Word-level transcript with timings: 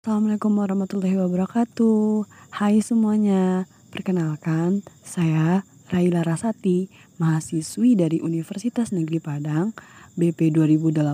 Assalamualaikum 0.00 0.56
warahmatullahi 0.56 1.12
wabarakatuh. 1.20 2.24
Hai 2.56 2.80
semuanya. 2.80 3.68
Perkenalkan, 3.92 4.80
saya 5.04 5.68
Raila 5.92 6.24
Rasati, 6.24 6.88
mahasiswi 7.20 8.00
dari 8.00 8.24
Universitas 8.24 8.96
Negeri 8.96 9.20
Padang, 9.20 9.76
BP 10.16 10.56
2018, 10.56 11.04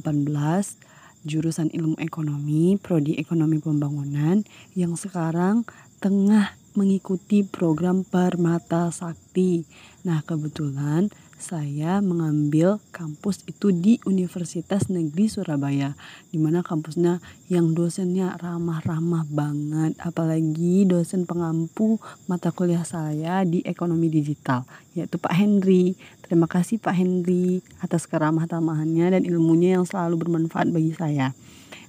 jurusan 1.27 1.75
Ilmu 1.75 1.99
Ekonomi, 1.99 2.79
prodi 2.79 3.19
Ekonomi 3.19 3.59
Pembangunan 3.59 4.47
yang 4.79 4.95
sekarang 4.95 5.67
tengah 5.99 6.55
mengikuti 6.79 7.43
program 7.43 8.07
Permata 8.07 8.95
Sakti. 8.95 9.67
Nah, 10.07 10.23
kebetulan 10.23 11.11
saya 11.37 12.01
mengambil 12.01 12.81
kampus 12.97 13.45
itu 13.45 13.69
di 13.69 14.01
Universitas 14.09 14.89
Negeri 14.89 15.29
Surabaya 15.29 15.93
di 16.33 16.41
mana 16.41 16.65
kampusnya 16.65 17.21
yang 17.53 17.77
dosennya 17.77 18.41
ramah-ramah 18.41 19.29
banget 19.29 19.93
apalagi 20.01 20.89
dosen 20.89 21.29
pengampu 21.29 22.01
mata 22.25 22.49
kuliah 22.57 22.89
saya 22.89 23.45
di 23.45 23.61
ekonomi 23.69 24.09
digital 24.09 24.65
yaitu 24.97 25.21
Pak 25.21 25.37
Henry. 25.37 25.93
Terima 26.25 26.49
kasih 26.49 26.81
Pak 26.81 26.97
Henry 26.97 27.61
atas 27.85 28.09
keramah 28.09 28.49
tamahannya 28.49 29.21
dan 29.21 29.23
ilmunya 29.29 29.77
yang 29.77 29.85
selalu 29.85 30.27
bermanfaat 30.27 30.73
bagi 30.73 30.97
saya. 30.97 31.37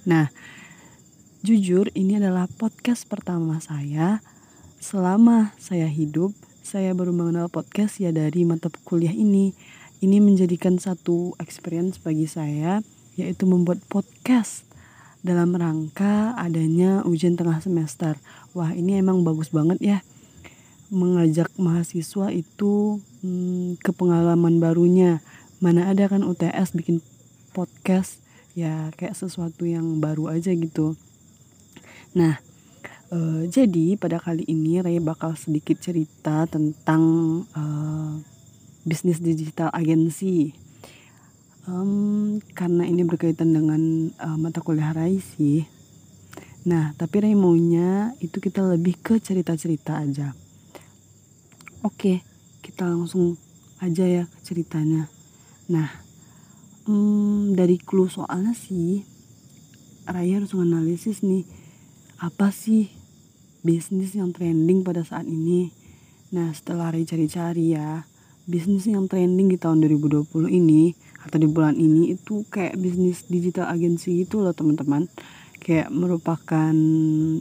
Nah 0.04 0.28
jujur 1.40 1.88
ini 1.96 2.20
adalah 2.20 2.52
podcast 2.52 3.08
pertama 3.08 3.64
saya 3.64 4.20
selama 4.76 5.56
saya 5.56 5.88
hidup 5.88 6.36
saya 6.68 6.92
baru 6.92 7.16
mengenal 7.16 7.48
podcast 7.48 7.96
ya 7.96 8.12
dari 8.12 8.44
mata 8.44 8.68
kuliah 8.84 9.16
ini. 9.16 9.56
Ini 10.04 10.20
menjadikan 10.20 10.76
satu 10.76 11.32
experience 11.40 11.96
bagi 11.96 12.28
saya 12.28 12.84
yaitu 13.16 13.48
membuat 13.48 13.80
podcast 13.88 14.68
dalam 15.24 15.56
rangka 15.56 16.36
adanya 16.36 17.00
ujian 17.08 17.40
tengah 17.40 17.64
semester. 17.64 18.20
Wah, 18.52 18.76
ini 18.76 19.00
emang 19.00 19.24
bagus 19.24 19.48
banget 19.48 19.80
ya. 19.80 19.98
Mengajak 20.92 21.48
mahasiswa 21.56 22.28
itu 22.36 23.00
hmm, 23.24 23.80
ke 23.80 23.88
pengalaman 23.96 24.60
barunya. 24.60 25.24
Mana 25.64 25.88
ada 25.88 26.04
kan 26.04 26.20
UTS 26.20 26.76
bikin 26.76 27.00
podcast 27.56 28.20
ya 28.52 28.92
kayak 28.92 29.16
sesuatu 29.16 29.64
yang 29.64 30.04
baru 30.04 30.36
aja 30.36 30.52
gitu. 30.52 31.00
Nah, 32.12 32.44
Uh, 33.08 33.48
jadi 33.48 33.96
pada 33.96 34.20
kali 34.20 34.44
ini 34.44 34.84
Ray 34.84 35.00
bakal 35.00 35.32
sedikit 35.32 35.80
cerita 35.80 36.44
tentang 36.44 37.02
uh, 37.56 38.20
bisnis 38.84 39.16
digital 39.16 39.72
agensi. 39.72 40.52
Um, 41.64 42.44
karena 42.52 42.84
ini 42.84 43.08
berkaitan 43.08 43.56
dengan 43.56 44.12
uh, 44.20 44.36
mata 44.36 44.60
kuliah 44.60 44.92
Ray 44.92 45.24
sih. 45.24 45.64
Nah, 46.68 46.92
tapi 47.00 47.24
Ray 47.24 47.32
maunya 47.32 48.12
itu 48.20 48.44
kita 48.44 48.60
lebih 48.76 49.00
ke 49.00 49.16
cerita-cerita 49.16 50.04
aja. 50.04 50.36
Oke, 51.80 52.20
kita 52.60 52.84
langsung 52.92 53.40
aja 53.80 54.04
ya 54.04 54.28
ke 54.28 54.38
ceritanya. 54.44 55.08
Nah, 55.72 55.88
um, 56.84 57.56
dari 57.56 57.80
clue 57.80 58.12
soalnya 58.12 58.52
sih, 58.52 59.00
Raya 60.04 60.44
harus 60.44 60.52
menganalisis 60.52 61.24
nih 61.24 61.48
apa 62.20 62.52
sih 62.52 62.97
bisnis 63.62 64.14
yang 64.14 64.30
trending 64.30 64.86
pada 64.86 65.02
saat 65.02 65.26
ini. 65.26 65.70
Nah, 66.34 66.52
setelah 66.52 66.92
cari-cari 66.92 67.72
ya, 67.72 68.04
bisnis 68.48 68.88
yang 68.88 69.08
trending 69.08 69.52
di 69.52 69.60
tahun 69.60 69.84
2020 69.84 70.28
ini 70.48 70.96
atau 71.24 71.36
di 71.36 71.48
bulan 71.48 71.76
ini 71.76 72.16
itu 72.16 72.48
kayak 72.48 72.80
bisnis 72.80 73.28
digital 73.28 73.68
agency 73.68 74.24
gitu 74.24 74.40
loh 74.40 74.56
teman-teman. 74.56 75.08
Kayak 75.58 75.90
merupakan 75.90 76.72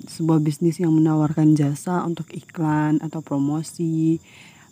sebuah 0.10 0.40
bisnis 0.42 0.82
yang 0.82 0.92
menawarkan 0.92 1.54
jasa 1.54 2.02
untuk 2.04 2.28
iklan 2.34 2.98
atau 3.00 3.22
promosi 3.22 4.18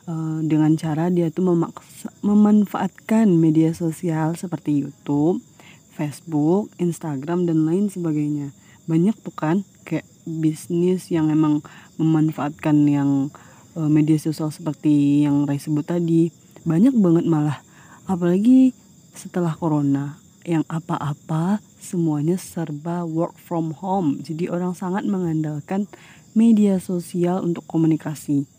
uh, 0.09 0.41
dengan 0.41 0.73
cara 0.75 1.13
dia 1.13 1.29
tuh 1.29 1.53
memaksa, 1.53 2.09
memanfaatkan 2.25 3.29
media 3.29 3.71
sosial 3.71 4.33
seperti 4.33 4.81
YouTube, 4.81 5.45
Facebook, 5.93 6.73
Instagram 6.81 7.45
dan 7.45 7.69
lain 7.69 7.87
sebagainya. 7.87 8.49
Banyak 8.89 9.15
tuh 9.21 9.33
kan 9.33 9.61
kayak 9.85 10.09
bisnis 10.25 11.13
yang 11.13 11.29
emang 11.29 11.61
memanfaatkan 12.01 12.75
yang 12.89 13.29
uh, 13.77 13.87
media 13.87 14.17
sosial 14.17 14.49
seperti 14.49 15.23
yang 15.23 15.45
Ray 15.45 15.61
sebut 15.61 15.85
tadi 15.85 16.33
banyak 16.65 16.97
banget 16.97 17.29
malah. 17.29 17.61
Apalagi 18.09 18.73
setelah 19.13 19.53
corona 19.53 20.17
yang 20.45 20.65
apa-apa 20.65 21.61
semuanya 21.77 22.41
serba 22.41 23.05
work 23.05 23.37
from 23.37 23.77
home. 23.77 24.21
Jadi 24.25 24.49
orang 24.49 24.73
sangat 24.73 25.05
mengandalkan 25.05 25.85
media 26.33 26.81
sosial 26.81 27.45
untuk 27.45 27.63
komunikasi. 27.69 28.49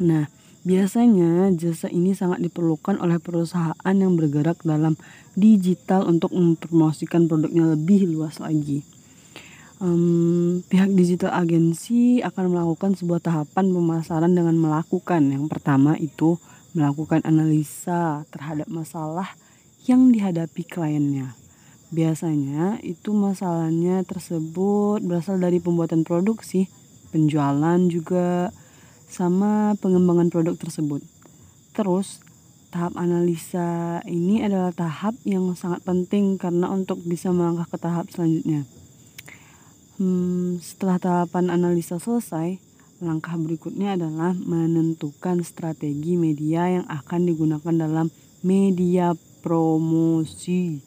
Nah 0.00 0.32
biasanya 0.62 1.50
jasa 1.52 1.90
ini 1.90 2.14
sangat 2.14 2.38
diperlukan 2.40 2.96
oleh 3.02 3.18
perusahaan 3.18 3.94
yang 3.96 4.14
bergerak 4.14 4.62
dalam 4.62 4.94
digital 5.34 6.06
untuk 6.06 6.30
mempromosikan 6.32 7.26
produknya 7.26 7.74
lebih 7.74 8.06
luas 8.06 8.38
lagi 8.38 8.86
um, 9.82 10.62
pihak 10.70 10.94
digital 10.94 11.34
agensi 11.34 12.22
akan 12.22 12.54
melakukan 12.54 12.94
sebuah 12.94 13.20
tahapan 13.20 13.74
pemasaran 13.74 14.32
dengan 14.32 14.54
melakukan 14.54 15.26
yang 15.28 15.50
pertama 15.50 15.98
itu 15.98 16.38
melakukan 16.72 17.20
analisa 17.26 18.24
terhadap 18.32 18.70
masalah 18.70 19.34
yang 19.84 20.14
dihadapi 20.14 20.62
kliennya. 20.64 21.34
Biasanya 21.92 22.80
itu 22.80 23.12
masalahnya 23.12 24.00
tersebut 24.08 25.04
berasal 25.04 25.36
dari 25.36 25.60
pembuatan 25.60 26.08
produksi, 26.08 26.64
penjualan 27.12 27.76
juga 27.92 28.48
sama 29.12 29.76
pengembangan 29.76 30.32
produk 30.32 30.56
tersebut. 30.56 31.04
Terus 31.76 32.24
tahap 32.72 32.96
analisa 32.96 34.00
ini 34.08 34.40
adalah 34.40 34.72
tahap 34.72 35.12
yang 35.28 35.52
sangat 35.52 35.84
penting 35.84 36.40
karena 36.40 36.72
untuk 36.72 37.04
bisa 37.04 37.28
melangkah 37.28 37.68
ke 37.68 37.76
tahap 37.76 38.08
selanjutnya. 38.08 38.64
Hmm, 40.00 40.56
setelah 40.64 40.96
tahapan 40.96 41.52
analisa 41.52 42.00
selesai, 42.00 42.56
langkah 43.04 43.36
berikutnya 43.36 44.00
adalah 44.00 44.32
menentukan 44.32 45.44
strategi 45.44 46.16
media 46.16 46.80
yang 46.80 46.88
akan 46.88 47.28
digunakan 47.28 47.76
dalam 47.76 48.08
media 48.40 49.12
promosi. 49.44 50.80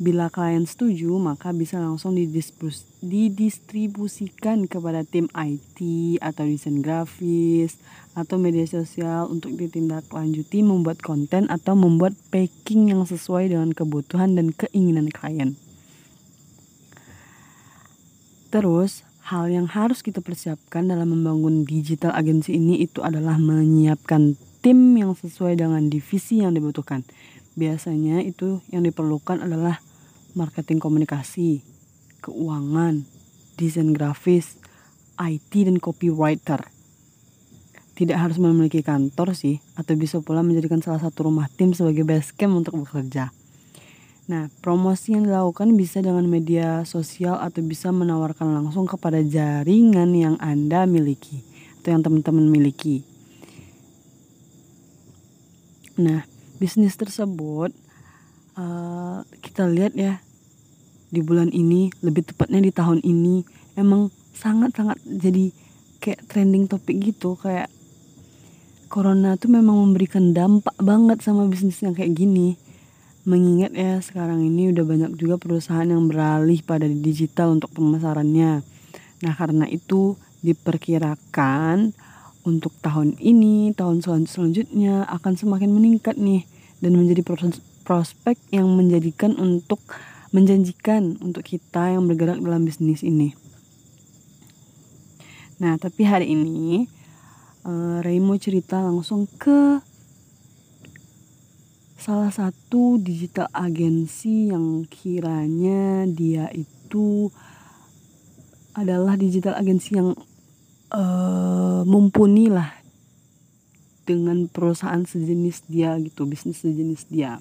Bila 0.00 0.32
klien 0.32 0.64
setuju, 0.64 1.12
maka 1.20 1.52
bisa 1.52 1.76
langsung 1.76 2.16
didistribusikan 2.16 4.64
kepada 4.64 5.04
tim 5.04 5.28
IT 5.36 5.76
atau 6.24 6.48
desain 6.48 6.80
grafis 6.80 7.76
atau 8.16 8.40
media 8.40 8.64
sosial 8.64 9.28
untuk 9.28 9.60
ditindaklanjuti 9.60 10.64
membuat 10.64 11.04
konten 11.04 11.52
atau 11.52 11.76
membuat 11.76 12.16
packing 12.32 12.96
yang 12.96 13.04
sesuai 13.04 13.52
dengan 13.52 13.76
kebutuhan 13.76 14.40
dan 14.40 14.56
keinginan 14.56 15.12
klien. 15.12 15.60
Terus, 18.50 19.06
hal 19.30 19.46
yang 19.46 19.70
harus 19.70 20.02
kita 20.02 20.18
persiapkan 20.18 20.90
dalam 20.90 21.14
membangun 21.14 21.62
digital 21.62 22.10
agensi 22.18 22.58
ini 22.58 22.82
itu 22.82 22.98
adalah 22.98 23.38
menyiapkan 23.38 24.34
tim 24.58 24.98
yang 24.98 25.14
sesuai 25.14 25.54
dengan 25.62 25.86
divisi 25.86 26.42
yang 26.42 26.58
dibutuhkan. 26.58 27.06
Biasanya 27.54 28.26
itu 28.26 28.58
yang 28.74 28.82
diperlukan 28.82 29.46
adalah 29.46 29.78
marketing 30.34 30.82
komunikasi, 30.82 31.62
keuangan, 32.26 33.06
desain 33.54 33.94
grafis, 33.94 34.58
IT 35.14 35.52
dan 35.54 35.78
copywriter. 35.78 36.66
Tidak 37.94 38.16
harus 38.16 38.42
memiliki 38.42 38.82
kantor 38.82 39.36
sih, 39.36 39.62
atau 39.78 39.94
bisa 39.94 40.18
pula 40.24 40.42
menjadikan 40.42 40.82
salah 40.82 40.98
satu 40.98 41.30
rumah 41.30 41.46
tim 41.52 41.70
sebagai 41.70 42.02
base 42.02 42.32
camp 42.34 42.56
untuk 42.56 42.82
bekerja. 42.82 43.30
Nah, 44.30 44.46
promosi 44.62 45.10
yang 45.10 45.26
dilakukan 45.26 45.74
bisa 45.74 45.98
dengan 45.98 46.22
media 46.30 46.86
sosial 46.86 47.42
atau 47.42 47.66
bisa 47.66 47.90
menawarkan 47.90 48.62
langsung 48.62 48.86
kepada 48.86 49.18
jaringan 49.26 50.14
yang 50.14 50.38
Anda 50.38 50.86
miliki 50.86 51.42
atau 51.82 51.98
yang 51.98 52.06
teman-teman 52.06 52.46
miliki. 52.46 53.02
Nah, 55.98 56.22
bisnis 56.62 56.94
tersebut 56.94 57.74
uh, 58.54 59.26
kita 59.42 59.66
lihat 59.66 59.98
ya 59.98 60.22
di 61.10 61.26
bulan 61.26 61.50
ini, 61.50 61.90
lebih 61.98 62.30
tepatnya 62.30 62.62
di 62.62 62.70
tahun 62.70 63.02
ini, 63.02 63.42
emang 63.74 64.14
sangat-sangat 64.38 65.02
jadi 65.10 65.50
kayak 65.98 66.30
trending 66.30 66.70
topik 66.70 67.02
gitu, 67.02 67.34
kayak 67.34 67.66
corona 68.86 69.34
tuh 69.34 69.50
memang 69.50 69.90
memberikan 69.90 70.30
dampak 70.30 70.78
banget 70.78 71.18
sama 71.18 71.50
bisnis 71.50 71.82
yang 71.82 71.98
kayak 71.98 72.14
gini 72.14 72.69
Mengingat 73.28 73.76
ya 73.76 74.00
sekarang 74.00 74.40
ini 74.40 74.72
udah 74.72 74.84
banyak 74.84 75.12
juga 75.20 75.36
perusahaan 75.36 75.84
yang 75.84 76.08
beralih 76.08 76.64
pada 76.64 76.88
digital 76.88 77.56
untuk 77.56 77.68
pemasarannya. 77.76 78.64
Nah 79.20 79.34
karena 79.36 79.68
itu 79.68 80.16
diperkirakan 80.40 81.92
untuk 82.48 82.72
tahun 82.80 83.20
ini, 83.20 83.76
tahun 83.76 84.00
selanjutnya 84.24 85.04
akan 85.04 85.36
semakin 85.36 85.68
meningkat 85.68 86.16
nih 86.16 86.48
dan 86.80 86.96
menjadi 86.96 87.20
prospek 87.84 88.40
yang 88.48 88.72
menjadikan 88.72 89.36
untuk 89.36 89.84
menjanjikan 90.30 91.18
untuk 91.20 91.42
kita 91.42 91.92
yang 91.92 92.06
bergerak 92.06 92.38
dalam 92.40 92.64
bisnis 92.64 93.02
ini. 93.02 93.34
Nah, 95.60 95.76
tapi 95.76 96.08
hari 96.08 96.32
ini 96.32 96.88
uh, 97.68 98.00
Ray 98.00 98.22
mau 98.22 98.38
cerita 98.40 98.80
langsung 98.80 99.28
ke 99.28 99.82
salah 102.00 102.32
satu 102.32 102.96
digital 102.96 103.52
agensi 103.52 104.48
yang 104.48 104.88
kiranya 104.88 106.08
dia 106.08 106.48
itu 106.56 107.28
adalah 108.72 109.20
digital 109.20 109.52
agensi 109.60 110.00
yang 110.00 110.16
uh, 110.96 111.84
mumpuni 111.84 112.48
lah 112.48 112.72
dengan 114.08 114.48
perusahaan 114.48 115.04
sejenis 115.04 115.68
dia 115.68 116.00
gitu 116.00 116.24
bisnis 116.24 116.64
sejenis 116.64 117.04
dia. 117.12 117.36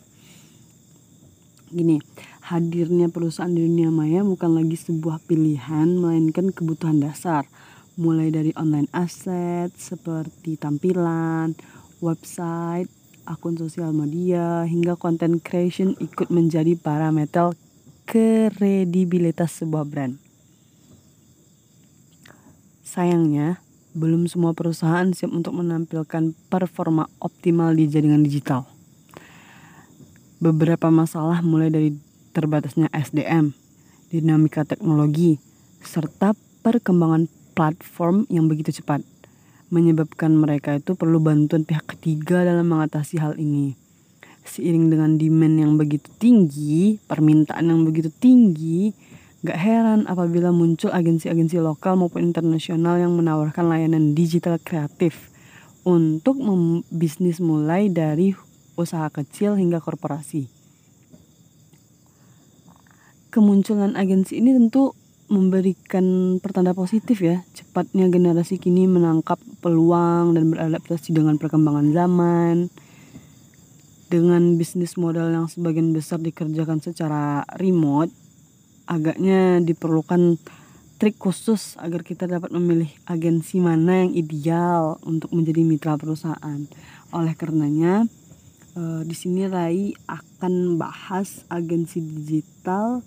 Gini 1.72 2.04
hadirnya 2.44 3.08
perusahaan 3.08 3.56
di 3.56 3.64
dunia 3.64 3.88
maya 3.96 4.28
bukan 4.28 4.60
lagi 4.60 4.76
sebuah 4.76 5.24
pilihan 5.24 5.88
melainkan 5.96 6.52
kebutuhan 6.52 7.00
dasar. 7.00 7.48
Mulai 7.96 8.28
dari 8.32 8.52
online 8.60 8.92
aset 8.92 9.72
seperti 9.80 10.60
tampilan 10.60 11.56
website 12.04 12.99
akun 13.30 13.54
sosial 13.54 13.94
media, 13.94 14.66
hingga 14.66 14.98
content 14.98 15.38
creation 15.46 15.94
ikut 16.02 16.34
menjadi 16.34 16.74
parameter 16.74 17.54
kredibilitas 18.10 19.62
sebuah 19.62 19.86
brand. 19.86 20.18
Sayangnya, 22.82 23.62
belum 23.94 24.26
semua 24.26 24.58
perusahaan 24.58 25.06
siap 25.14 25.30
untuk 25.30 25.54
menampilkan 25.62 26.34
performa 26.50 27.06
optimal 27.22 27.78
di 27.78 27.86
jaringan 27.86 28.26
digital. 28.26 28.66
Beberapa 30.42 30.90
masalah 30.90 31.46
mulai 31.46 31.70
dari 31.70 31.94
terbatasnya 32.34 32.90
SDM, 32.90 33.54
dinamika 34.10 34.66
teknologi, 34.66 35.38
serta 35.86 36.34
perkembangan 36.66 37.30
platform 37.54 38.26
yang 38.34 38.50
begitu 38.50 38.74
cepat 38.82 39.06
menyebabkan 39.70 40.34
mereka 40.34 40.78
itu 40.78 40.98
perlu 40.98 41.22
bantuan 41.22 41.66
pihak 41.66 41.86
ketiga 41.98 42.46
dalam 42.46 42.70
mengatasi 42.70 43.22
hal 43.22 43.38
ini. 43.38 43.78
Seiring 44.46 44.90
dengan 44.90 45.16
demand 45.22 45.56
yang 45.62 45.74
begitu 45.78 46.10
tinggi, 46.18 46.98
permintaan 47.06 47.70
yang 47.70 47.86
begitu 47.86 48.10
tinggi, 48.10 48.94
gak 49.46 49.56
heran 49.56 50.10
apabila 50.10 50.52
muncul 50.52 50.92
agensi-agensi 50.92 51.62
lokal 51.62 51.96
maupun 51.96 52.28
internasional 52.28 53.00
yang 53.00 53.16
menawarkan 53.16 53.72
layanan 53.72 54.12
digital 54.18 54.60
kreatif 54.60 55.30
untuk 55.88 56.36
bisnis 56.92 57.40
mulai 57.40 57.88
dari 57.88 58.36
usaha 58.76 59.08
kecil 59.08 59.56
hingga 59.56 59.80
korporasi. 59.80 60.52
Kemunculan 63.30 63.94
agensi 63.94 64.42
ini 64.42 64.58
tentu 64.58 64.98
memberikan 65.30 66.38
pertanda 66.42 66.74
positif 66.74 67.22
ya. 67.22 67.46
Cepatnya 67.54 68.10
generasi 68.10 68.58
kini 68.58 68.90
menangkap 68.90 69.38
peluang 69.62 70.34
dan 70.34 70.50
beradaptasi 70.50 71.14
dengan 71.14 71.38
perkembangan 71.38 71.94
zaman. 71.94 72.56
Dengan 74.10 74.58
bisnis 74.58 74.98
modal 74.98 75.30
yang 75.30 75.46
sebagian 75.46 75.94
besar 75.94 76.18
dikerjakan 76.18 76.82
secara 76.82 77.46
remote, 77.62 78.10
agaknya 78.90 79.62
diperlukan 79.62 80.42
trik 80.98 81.22
khusus 81.22 81.78
agar 81.78 82.02
kita 82.02 82.26
dapat 82.26 82.50
memilih 82.50 82.90
agensi 83.06 83.62
mana 83.62 84.04
yang 84.04 84.12
ideal 84.18 84.98
untuk 85.06 85.30
menjadi 85.32 85.62
mitra 85.62 85.94
perusahaan. 85.96 86.66
Oleh 87.14 87.38
karenanya, 87.38 88.10
eh, 88.74 89.02
di 89.06 89.14
sini 89.14 89.46
Rai 89.46 89.94
akan 90.10 90.82
bahas 90.82 91.46
agensi 91.48 92.02
digital 92.02 93.06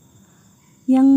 yang 0.87 1.11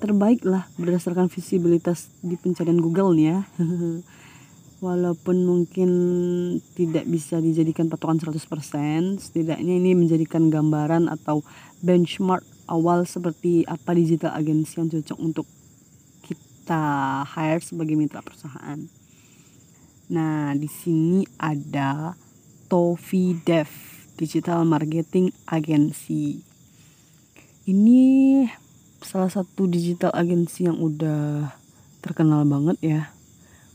terbaik 0.00 0.42
lah 0.48 0.66
berdasarkan 0.80 1.28
visibilitas 1.28 2.08
di 2.24 2.40
pencarian 2.40 2.80
Google 2.80 3.12
nih 3.12 3.26
ya 3.36 3.38
walaupun 4.86 5.44
mungkin 5.44 5.90
tidak 6.72 7.04
bisa 7.04 7.36
dijadikan 7.38 7.92
patokan 7.92 8.16
100% 8.16 8.40
setidaknya 9.20 9.76
ini 9.76 9.92
menjadikan 9.92 10.48
gambaran 10.48 11.12
atau 11.12 11.44
benchmark 11.84 12.42
awal 12.64 13.04
seperti 13.04 13.68
apa 13.68 13.92
digital 13.92 14.32
agency 14.40 14.80
yang 14.80 14.88
cocok 14.88 15.18
untuk 15.20 15.46
kita 16.70 17.26
hire 17.26 17.60
sebagai 17.60 17.98
mitra 17.98 18.22
perusahaan. 18.22 18.78
Nah, 20.10 20.54
di 20.54 20.70
sini 20.70 21.26
ada 21.38 22.14
Tofi 22.70 23.34
Dev 23.42 23.66
Digital 24.14 24.62
Marketing 24.62 25.34
Agency. 25.50 26.42
Ini 27.66 28.09
salah 29.10 29.26
satu 29.26 29.66
digital 29.66 30.14
agensi 30.14 30.70
yang 30.70 30.78
udah 30.78 31.50
terkenal 31.98 32.46
banget 32.46 32.78
ya 32.78 33.02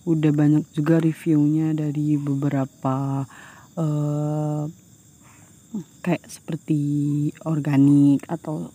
udah 0.07 0.31
banyak 0.31 0.63
juga 0.71 1.03
reviewnya 1.03 1.75
dari 1.75 2.15
beberapa 2.15 3.27
uh, 3.75 4.63
kayak 6.07 6.23
seperti 6.31 6.79
organik 7.43 8.23
atau 8.31 8.71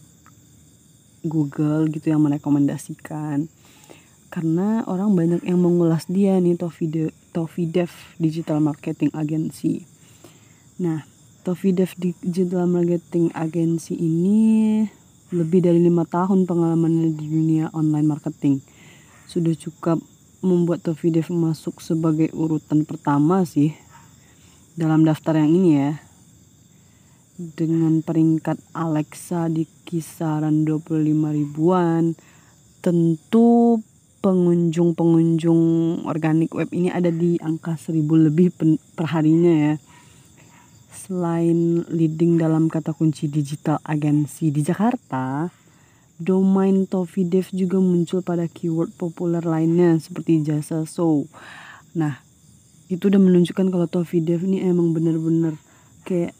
Google 1.25 1.89
gitu 1.89 2.13
yang 2.13 2.29
merekomendasikan 2.29 3.49
karena 4.29 4.85
orang 4.85 5.17
banyak 5.17 5.41
yang 5.49 5.65
mengulas 5.65 6.05
dia 6.13 6.37
nih 6.37 6.61
Tofi 6.61 6.93
Tofidev 7.33 7.89
Digital 8.21 8.61
Marketing 8.61 9.09
Agency. 9.17 9.89
Nah, 10.77 11.09
Tofidev 11.41 11.97
Digital 11.99 12.69
Marketing 12.69 13.33
Agency 13.33 13.97
ini 13.97 14.39
lebih 15.31 15.63
dari 15.63 15.79
lima 15.79 16.03
tahun 16.03 16.47
pengalamannya 16.47 17.15
di 17.15 17.27
dunia 17.27 17.71
online 17.71 18.07
marketing. 18.07 18.59
Sudah 19.31 19.55
cukup 19.55 20.03
membuat 20.43 20.83
Tofidev 20.83 21.31
masuk 21.31 21.79
sebagai 21.79 22.35
urutan 22.35 22.83
pertama 22.83 23.47
sih 23.47 23.71
dalam 24.75 25.07
daftar 25.07 25.39
yang 25.39 25.51
ini 25.55 25.71
ya. 25.79 25.93
Dengan 27.41 28.05
peringkat 28.05 28.61
Alexa 28.77 29.49
di 29.49 29.65
kisaran 29.89 30.69
25 30.69 30.99
ribuan, 31.33 32.13
tentu 32.85 33.81
pengunjung-pengunjung 34.21 35.63
organik 36.05 36.53
web 36.53 36.69
ini 36.77 36.93
ada 36.93 37.09
di 37.09 37.41
angka 37.41 37.81
1000 37.81 38.05
lebih 38.05 38.53
per 38.93 39.07
harinya 39.09 39.73
ya 39.73 39.75
Selain 40.91 41.87
leading 41.87 42.35
dalam 42.35 42.67
kata 42.67 42.91
kunci 42.91 43.31
digital 43.31 43.79
agensi 43.87 44.51
di 44.51 44.67
Jakarta, 44.67 45.47
domain 46.19 46.85
Tofidev 46.85 47.47
juga 47.55 47.79
muncul 47.79 48.27
pada 48.27 48.51
keyword 48.51 48.91
populer 48.99 49.41
lainnya 49.41 49.95
seperti 50.03 50.43
jasa 50.43 50.83
show. 50.83 51.31
Nah, 51.95 52.19
itu 52.91 53.07
udah 53.07 53.23
menunjukkan 53.23 53.71
kalau 53.71 53.87
Tofidev 53.87 54.43
ini 54.43 54.67
emang 54.67 54.91
bener-bener 54.91 55.55
kayak 56.03 56.35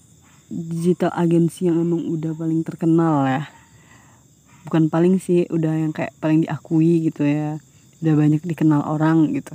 digital 0.51 1.15
agensi 1.15 1.71
yang 1.71 1.79
emang 1.79 2.11
udah 2.11 2.35
paling 2.35 2.67
terkenal 2.67 3.31
ya. 3.31 3.47
Bukan 4.67 4.91
paling 4.91 5.23
sih, 5.23 5.47
udah 5.47 5.79
yang 5.79 5.95
kayak 5.95 6.11
paling 6.19 6.43
diakui 6.43 7.07
gitu 7.07 7.23
ya. 7.23 7.63
Udah 8.03 8.15
banyak 8.19 8.43
dikenal 8.43 8.83
orang 8.83 9.31
gitu. 9.31 9.55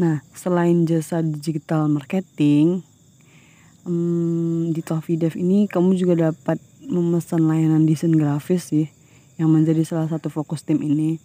Nah, 0.00 0.24
selain 0.32 0.88
jasa 0.88 1.20
digital 1.20 1.92
marketing, 1.92 2.87
hmm, 3.88 4.76
di 4.76 4.84
Tofidev 4.84 5.34
ini 5.34 5.64
kamu 5.64 5.96
juga 5.96 6.30
dapat 6.30 6.60
memesan 6.84 7.48
layanan 7.48 7.88
desain 7.88 8.12
grafis 8.12 8.68
sih 8.68 8.86
yang 9.40 9.48
menjadi 9.48 9.82
salah 9.82 10.08
satu 10.12 10.28
fokus 10.28 10.62
tim 10.62 10.84
ini. 10.84 11.16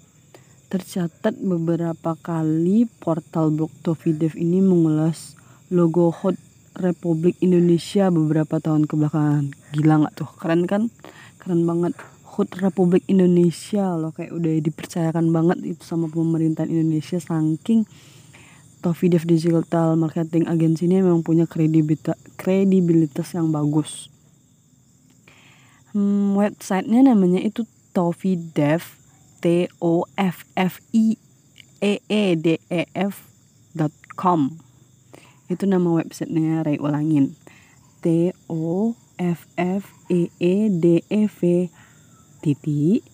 Tercatat 0.72 1.38
beberapa 1.38 2.18
kali 2.18 2.90
portal 3.04 3.54
blog 3.54 3.70
Tofidev 3.86 4.34
ini 4.34 4.64
mengulas 4.64 5.38
logo 5.70 6.10
Hot 6.10 6.40
Republik 6.74 7.38
Indonesia 7.46 8.10
beberapa 8.10 8.58
tahun 8.58 8.90
kebelakangan. 8.90 9.54
Gila 9.78 9.96
nggak 10.02 10.14
tuh? 10.18 10.30
Keren 10.42 10.66
kan? 10.66 10.90
Keren 11.38 11.70
banget. 11.70 11.94
Hot 12.34 12.50
Republik 12.58 13.06
Indonesia 13.06 13.94
loh 13.94 14.10
kayak 14.10 14.34
udah 14.34 14.58
dipercayakan 14.58 15.30
banget 15.30 15.78
itu 15.78 15.86
sama 15.86 16.10
pemerintahan 16.10 16.66
Indonesia 16.66 17.22
saking 17.22 17.86
Tofidev 18.84 19.24
Digital 19.24 19.96
Marketing 19.96 20.44
Agency 20.52 20.92
ini 20.92 21.00
memang 21.00 21.24
punya 21.24 21.48
kredibilitas, 21.48 23.30
yang 23.32 23.56
bagus. 23.56 24.12
Hmm, 25.96 26.36
websitenya 26.36 27.16
namanya 27.16 27.40
itu 27.40 27.64
Tofidev 27.96 28.84
T 29.40 29.72
O 29.80 30.04
F 30.20 30.44
F 30.60 30.84
I 30.92 31.16
E 31.80 32.04
E 32.12 32.36
D 32.36 32.60
E 32.68 32.84
F 32.92 33.24
com. 34.20 34.60
Itu 35.48 35.64
nama 35.64 36.04
websitenya 36.04 36.68
Ray 36.68 36.76
ulangin. 36.76 37.40
T 38.04 38.36
O 38.52 39.00
F 39.16 39.48
F 39.56 39.96
E 40.12 40.28
E 40.44 40.68
D 40.68 41.08
E 41.08 41.32
V 41.32 41.72
titik 42.44 43.08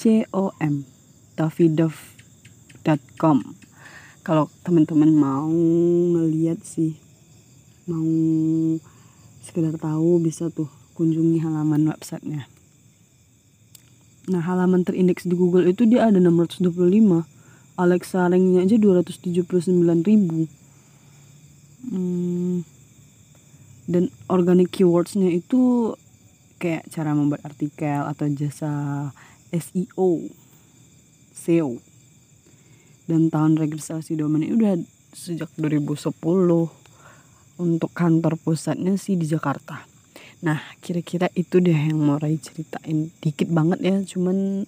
C 0.00 0.24
O 0.32 0.56
M 0.56 0.88
tofidev.com 1.36 3.59
kalau 4.20 4.52
teman-teman 4.62 5.10
mau 5.12 5.48
ngeliat 6.16 6.60
sih 6.60 6.96
mau 7.88 8.06
sekedar 9.40 9.74
tahu 9.80 10.20
bisa 10.20 10.52
tuh 10.52 10.68
kunjungi 10.94 11.40
halaman 11.40 11.88
websitenya. 11.88 12.44
Nah 14.28 14.44
halaman 14.44 14.84
terindeks 14.84 15.24
di 15.24 15.34
Google 15.34 15.66
itu 15.66 15.88
dia 15.88 16.06
ada 16.12 16.20
625 16.20 16.70
Alexa 17.80 18.28
ranknya 18.28 18.68
aja 18.68 18.76
279 18.76 20.04
ribu 20.04 20.44
hmm, 21.88 22.60
dan 23.88 24.12
organic 24.28 24.68
keywordsnya 24.68 25.32
itu 25.32 25.94
kayak 26.60 26.84
cara 26.92 27.16
membuat 27.16 27.40
artikel 27.48 28.04
atau 28.04 28.28
jasa 28.28 28.70
SEO 29.48 30.28
SEO 31.32 31.80
dan 33.10 33.26
tahun 33.26 33.58
registrasi 33.58 34.14
domain 34.14 34.46
ini 34.46 34.54
udah 34.54 34.78
sejak 35.10 35.50
2010 35.58 36.14
untuk 37.58 37.90
kantor 37.90 38.38
pusatnya 38.38 38.94
sih 38.94 39.18
di 39.18 39.26
Jakarta. 39.26 39.82
Nah 40.46 40.62
kira-kira 40.78 41.26
itu 41.34 41.58
deh 41.58 41.74
yang 41.74 41.98
mau 41.98 42.22
Rai 42.22 42.38
ceritain. 42.38 43.10
Dikit 43.18 43.50
banget 43.50 43.82
ya 43.82 43.96
cuman 44.06 44.62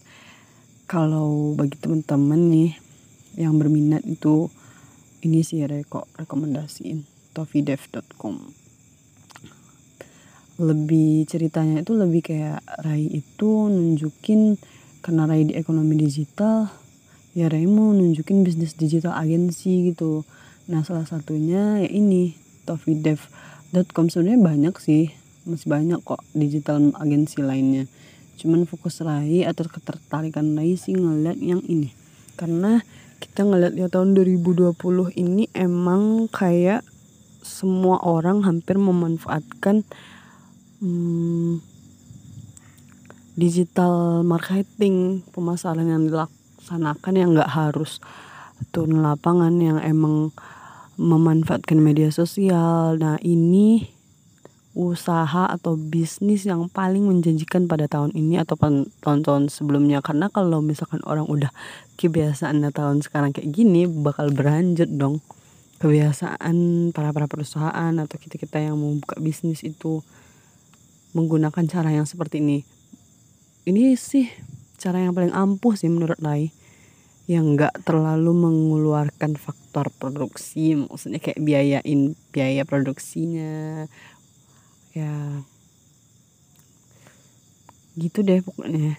kalau 0.90 1.54
bagi 1.54 1.78
teman-teman 1.78 2.50
nih 2.50 2.70
yang 3.38 3.56
berminat 3.56 4.02
itu 4.04 4.50
ini 5.22 5.46
sih 5.46 5.62
reko 5.62 6.04
rekomendasiin 6.18 7.06
tofidev.com 7.32 8.62
lebih 10.61 11.25
ceritanya 11.25 11.80
itu 11.80 11.96
lebih 11.96 12.20
kayak 12.20 12.61
Rai 12.84 13.08
itu 13.08 13.72
nunjukin 13.72 14.61
karena 15.00 15.25
Rai 15.25 15.49
di 15.49 15.56
ekonomi 15.56 15.96
digital 15.96 16.81
ya 17.32 17.48
Rai 17.48 17.64
mau 17.64 17.92
nunjukin 17.96 18.44
bisnis 18.44 18.76
digital 18.76 19.16
agensi 19.16 19.92
gitu. 19.92 20.24
Nah 20.68 20.84
salah 20.84 21.08
satunya 21.08 21.80
ya 21.80 21.88
ini 21.88 22.36
tofidev.com 22.68 24.12
sebenarnya 24.12 24.40
banyak 24.40 24.74
sih 24.78 25.10
masih 25.42 25.68
banyak 25.72 25.98
kok 26.04 26.22
digital 26.36 26.92
agensi 27.00 27.42
lainnya. 27.42 27.88
Cuman 28.36 28.68
fokus 28.68 29.00
Rai 29.00 29.48
atau 29.48 29.66
ketertarikan 29.66 30.54
Rai 30.54 30.76
sih 30.76 30.94
ngeliat 30.94 31.40
yang 31.40 31.64
ini. 31.64 31.90
Karena 32.36 32.84
kita 33.22 33.46
ngeliat 33.46 33.74
ya 33.78 33.88
tahun 33.88 34.18
2020 34.18 34.74
ini 35.14 35.46
emang 35.54 36.26
kayak 36.28 36.82
semua 37.42 37.98
orang 38.02 38.46
hampir 38.46 38.78
memanfaatkan 38.78 39.82
hmm, 40.82 41.62
digital 43.34 44.22
marketing 44.22 45.26
pemasaran 45.34 45.88
yang 45.88 46.06
dilaksanakan 46.62 47.14
yang 47.19 47.35
nggak 47.35 47.50
harus 47.50 47.99
turun 48.71 49.02
lapangan 49.02 49.50
yang 49.59 49.83
emang 49.83 50.31
memanfaatkan 50.95 51.83
media 51.83 52.14
sosial. 52.14 52.95
Nah 53.02 53.19
ini 53.19 53.90
usaha 54.78 55.50
atau 55.50 55.75
bisnis 55.75 56.47
yang 56.47 56.71
paling 56.71 57.02
menjanjikan 57.02 57.66
pada 57.66 57.90
tahun 57.90 58.14
ini 58.14 58.38
atau 58.38 58.54
tahun-tahun 59.02 59.50
sebelumnya. 59.50 59.99
Karena 60.07 60.31
kalau 60.31 60.62
misalkan 60.62 61.02
orang 61.02 61.26
udah 61.26 61.50
kebiasaan 61.99 62.62
tahun 62.71 63.02
sekarang 63.02 63.35
kayak 63.35 63.50
gini 63.50 63.90
bakal 63.90 64.31
berlanjut 64.31 64.87
dong 64.95 65.19
kebiasaan 65.83 66.88
para 66.95 67.11
para 67.11 67.26
perusahaan 67.26 67.90
atau 67.99 68.14
kita 68.14 68.38
kita 68.38 68.62
yang 68.62 68.78
mau 68.78 68.95
buka 69.02 69.19
bisnis 69.19 69.66
itu 69.66 70.07
menggunakan 71.11 71.66
cara 71.66 71.90
yang 71.90 72.07
seperti 72.07 72.38
ini. 72.38 72.62
Ini 73.66 73.99
sih 73.99 74.31
cara 74.82 74.98
yang 74.98 75.14
paling 75.14 75.30
ampuh 75.30 75.78
sih 75.78 75.86
menurut 75.86 76.18
Rai 76.18 76.50
yang 77.30 77.54
nggak 77.54 77.86
terlalu 77.86 78.34
mengeluarkan 78.34 79.38
faktor 79.38 79.94
produksi 79.94 80.74
maksudnya 80.74 81.22
kayak 81.22 81.38
biayain 81.38 82.18
biaya 82.34 82.66
produksinya. 82.66 83.86
Ya 84.90 85.46
gitu 87.94 88.26
deh 88.26 88.42
pokoknya. 88.42 88.98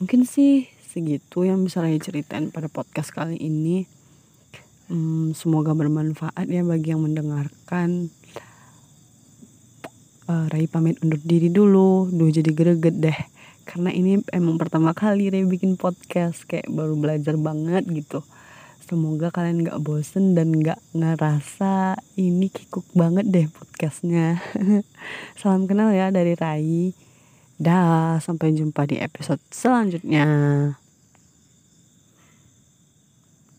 Mungkin 0.00 0.24
sih 0.24 0.72
segitu 0.80 1.44
yang 1.44 1.68
bisa 1.68 1.84
saya 1.84 1.98
ceritain 2.00 2.48
pada 2.48 2.72
podcast 2.72 3.12
kali 3.12 3.36
ini. 3.36 3.84
Hmm, 4.88 5.36
semoga 5.36 5.76
bermanfaat 5.76 6.48
ya 6.48 6.64
bagi 6.64 6.96
yang 6.96 7.04
mendengarkan. 7.04 8.08
Uh, 10.24 10.48
Rai 10.48 10.64
pamit 10.64 10.96
undur 11.04 11.20
diri 11.20 11.52
dulu. 11.52 12.08
Duh 12.08 12.32
jadi 12.32 12.48
greget 12.56 12.96
deh 12.96 13.33
karena 13.64 13.90
ini 13.90 14.20
emang 14.30 14.60
pertama 14.60 14.92
kali 14.92 15.32
Rai 15.32 15.48
bikin 15.48 15.80
podcast 15.80 16.44
kayak 16.44 16.68
baru 16.70 16.94
belajar 16.94 17.34
banget 17.40 17.88
gitu 17.88 18.20
Semoga 18.84 19.32
kalian 19.32 19.64
gak 19.64 19.80
bosen 19.80 20.36
dan 20.36 20.60
gak 20.60 20.76
ngerasa 20.92 21.96
ini 22.20 22.52
kikuk 22.52 22.84
banget 22.92 23.24
deh 23.32 23.48
podcastnya. 23.48 24.44
Salam 25.40 25.64
kenal 25.64 25.88
ya 25.96 26.12
dari 26.12 26.36
Rai. 26.36 26.92
Dah, 27.56 28.20
sampai 28.20 28.52
jumpa 28.52 28.84
di 28.84 29.00
episode 29.00 29.40
selanjutnya. 29.48 30.28